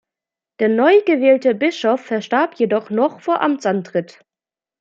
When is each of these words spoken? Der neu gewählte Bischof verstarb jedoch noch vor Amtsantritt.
Der 0.59 0.67
neu 0.67 1.03
gewählte 1.03 1.53
Bischof 1.53 2.01
verstarb 2.03 2.55
jedoch 2.55 2.89
noch 2.89 3.19
vor 3.21 3.39
Amtsantritt. 3.39 4.19